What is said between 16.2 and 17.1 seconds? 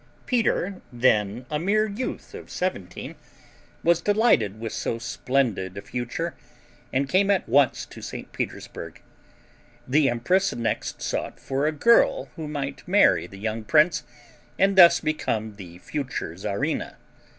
Czarina.